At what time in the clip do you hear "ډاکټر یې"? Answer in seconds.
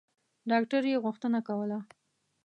0.49-0.97